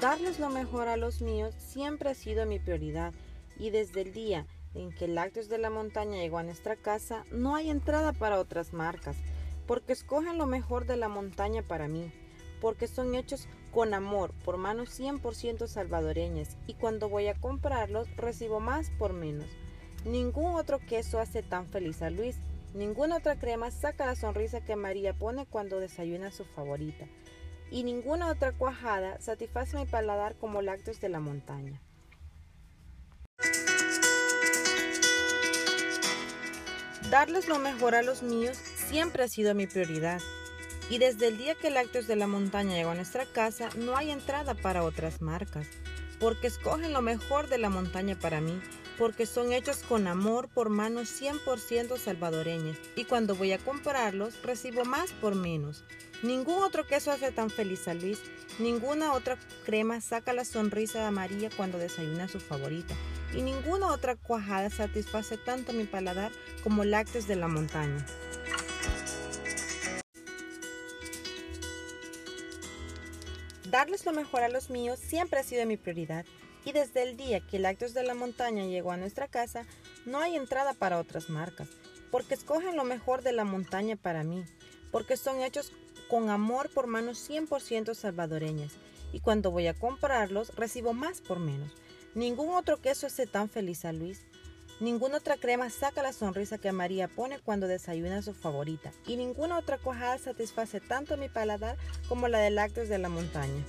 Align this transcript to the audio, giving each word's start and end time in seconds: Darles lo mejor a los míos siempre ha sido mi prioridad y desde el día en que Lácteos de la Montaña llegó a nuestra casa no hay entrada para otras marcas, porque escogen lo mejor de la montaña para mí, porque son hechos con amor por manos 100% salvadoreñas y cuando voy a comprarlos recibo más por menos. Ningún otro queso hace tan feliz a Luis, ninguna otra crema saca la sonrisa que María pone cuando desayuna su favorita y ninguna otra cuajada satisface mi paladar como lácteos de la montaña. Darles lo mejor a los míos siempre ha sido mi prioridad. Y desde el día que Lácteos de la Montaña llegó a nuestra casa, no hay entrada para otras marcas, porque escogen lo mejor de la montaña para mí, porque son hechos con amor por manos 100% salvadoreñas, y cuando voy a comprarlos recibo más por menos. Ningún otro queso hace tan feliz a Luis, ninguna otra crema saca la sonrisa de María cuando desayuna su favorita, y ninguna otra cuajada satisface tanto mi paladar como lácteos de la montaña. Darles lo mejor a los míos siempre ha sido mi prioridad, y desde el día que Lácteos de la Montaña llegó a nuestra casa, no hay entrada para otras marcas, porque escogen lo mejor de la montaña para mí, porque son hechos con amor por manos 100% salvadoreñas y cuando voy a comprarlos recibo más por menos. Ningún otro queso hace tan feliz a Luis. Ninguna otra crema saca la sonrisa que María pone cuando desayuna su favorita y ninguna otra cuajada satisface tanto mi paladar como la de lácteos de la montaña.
Darles 0.00 0.38
lo 0.38 0.48
mejor 0.48 0.88
a 0.88 0.96
los 0.96 1.20
míos 1.20 1.54
siempre 1.58 2.08
ha 2.08 2.14
sido 2.14 2.46
mi 2.46 2.58
prioridad 2.58 3.12
y 3.58 3.68
desde 3.68 4.00
el 4.00 4.14
día 4.14 4.46
en 4.72 4.92
que 4.92 5.06
Lácteos 5.06 5.50
de 5.50 5.58
la 5.58 5.68
Montaña 5.68 6.16
llegó 6.16 6.38
a 6.38 6.42
nuestra 6.42 6.74
casa 6.74 7.26
no 7.30 7.54
hay 7.54 7.68
entrada 7.68 8.14
para 8.14 8.40
otras 8.40 8.72
marcas, 8.72 9.18
porque 9.66 9.92
escogen 9.92 10.38
lo 10.38 10.46
mejor 10.46 10.86
de 10.86 10.96
la 10.96 11.08
montaña 11.10 11.60
para 11.60 11.86
mí, 11.86 12.10
porque 12.62 12.86
son 12.86 13.14
hechos 13.14 13.46
con 13.72 13.92
amor 13.92 14.32
por 14.42 14.56
manos 14.56 14.98
100% 14.98 15.66
salvadoreñas 15.66 16.56
y 16.66 16.72
cuando 16.72 17.10
voy 17.10 17.26
a 17.26 17.38
comprarlos 17.38 18.08
recibo 18.16 18.58
más 18.58 18.90
por 18.98 19.12
menos. 19.12 19.50
Ningún 20.06 20.54
otro 20.54 20.78
queso 20.78 21.18
hace 21.18 21.42
tan 21.42 21.66
feliz 21.66 22.00
a 22.00 22.08
Luis, 22.08 22.36
ninguna 22.72 23.18
otra 23.18 23.38
crema 23.38 23.70
saca 23.70 24.06
la 24.06 24.16
sonrisa 24.16 24.62
que 24.62 24.76
María 24.76 25.12
pone 25.12 25.44
cuando 25.44 25.78
desayuna 25.78 26.30
su 26.30 26.46
favorita 26.46 27.06
y 27.70 27.84
ninguna 27.84 28.28
otra 28.28 28.52
cuajada 28.52 29.20
satisface 29.20 29.76
mi 29.76 29.86
paladar 29.86 30.36
como 30.36 30.62
lácteos 30.62 31.00
de 31.00 31.08
la 31.08 31.20
montaña. 31.20 31.80
Darles 37.10 37.48
lo 37.48 37.58
mejor 37.58 37.94
a 37.94 38.02
los 38.02 38.22
míos 38.22 38.56
siempre 38.56 39.24
ha 39.24 39.28
sido 39.28 39.54
mi 39.54 39.66
prioridad. 39.66 40.20
Y 40.90 40.98
desde 40.98 41.28
el 41.28 41.38
día 41.38 41.54
que 41.54 41.70
Lácteos 41.70 42.06
de 42.06 42.16
la 42.16 42.26
Montaña 42.26 42.74
llegó 42.74 42.90
a 42.90 42.94
nuestra 42.96 43.24
casa, 43.24 43.68
no 43.76 43.96
hay 43.96 44.10
entrada 44.10 44.54
para 44.54 44.82
otras 44.82 45.22
marcas, 45.22 45.66
porque 46.18 46.48
escogen 46.48 46.92
lo 46.92 47.00
mejor 47.00 47.48
de 47.48 47.58
la 47.58 47.70
montaña 47.70 48.18
para 48.18 48.40
mí, 48.40 48.60
porque 49.00 49.24
son 49.24 49.54
hechos 49.54 49.78
con 49.78 50.06
amor 50.06 50.48
por 50.48 50.68
manos 50.68 51.08
100% 51.08 51.96
salvadoreñas, 51.96 52.76
y 52.96 53.06
cuando 53.06 53.34
voy 53.34 53.52
a 53.52 53.58
comprarlos 53.58 54.42
recibo 54.42 54.84
más 54.84 55.10
por 55.12 55.34
menos. 55.34 55.84
Ningún 56.22 56.62
otro 56.62 56.86
queso 56.86 57.10
hace 57.10 57.32
tan 57.32 57.48
feliz 57.48 57.88
a 57.88 57.94
Luis, 57.94 58.20
ninguna 58.58 59.14
otra 59.14 59.38
crema 59.64 60.02
saca 60.02 60.34
la 60.34 60.44
sonrisa 60.44 61.02
de 61.02 61.10
María 61.12 61.48
cuando 61.56 61.78
desayuna 61.78 62.28
su 62.28 62.40
favorita, 62.40 62.94
y 63.34 63.40
ninguna 63.40 63.86
otra 63.86 64.16
cuajada 64.16 64.68
satisface 64.68 65.38
tanto 65.38 65.72
mi 65.72 65.84
paladar 65.84 66.30
como 66.62 66.84
lácteos 66.84 67.26
de 67.26 67.36
la 67.36 67.48
montaña. 67.48 68.04
Darles 73.70 74.04
lo 74.04 74.12
mejor 74.12 74.42
a 74.42 74.48
los 74.48 74.68
míos 74.68 74.98
siempre 74.98 75.38
ha 75.38 75.44
sido 75.44 75.64
mi 75.64 75.76
prioridad, 75.76 76.24
y 76.64 76.72
desde 76.72 77.04
el 77.04 77.16
día 77.16 77.40
que 77.40 77.60
Lácteos 77.60 77.94
de 77.94 78.02
la 78.02 78.14
Montaña 78.14 78.64
llegó 78.64 78.90
a 78.90 78.96
nuestra 78.96 79.28
casa, 79.28 79.64
no 80.04 80.18
hay 80.18 80.34
entrada 80.34 80.74
para 80.74 80.98
otras 80.98 81.30
marcas, 81.30 81.68
porque 82.10 82.34
escogen 82.34 82.76
lo 82.76 82.82
mejor 82.82 83.22
de 83.22 83.32
la 83.32 83.44
montaña 83.44 83.94
para 83.94 84.24
mí, 84.24 84.44
porque 84.90 85.16
son 85.16 85.40
hechos 85.40 85.72
con 86.08 86.30
amor 86.30 86.68
por 86.74 86.88
manos 86.88 87.30
100% 87.30 87.94
salvadoreñas 87.94 88.72
y 89.12 89.20
cuando 89.20 89.52
voy 89.52 89.68
a 89.68 89.74
comprarlos 89.74 90.54
recibo 90.56 90.92
más 90.92 91.20
por 91.20 91.38
menos. 91.38 91.72
Ningún 92.14 92.54
otro 92.54 92.80
queso 92.80 93.06
hace 93.06 93.28
tan 93.28 93.48
feliz 93.48 93.84
a 93.84 93.92
Luis. 93.92 94.26
Ninguna 94.80 95.18
otra 95.18 95.36
crema 95.36 95.68
saca 95.68 96.02
la 96.02 96.14
sonrisa 96.14 96.56
que 96.56 96.72
María 96.72 97.06
pone 97.06 97.38
cuando 97.38 97.68
desayuna 97.68 98.22
su 98.22 98.32
favorita 98.32 98.90
y 99.06 99.16
ninguna 99.16 99.58
otra 99.58 99.76
cuajada 99.76 100.16
satisface 100.16 100.80
tanto 100.80 101.18
mi 101.18 101.28
paladar 101.28 101.76
como 102.08 102.28
la 102.28 102.38
de 102.38 102.48
lácteos 102.48 102.88
de 102.88 102.96
la 102.96 103.10
montaña. 103.10 103.62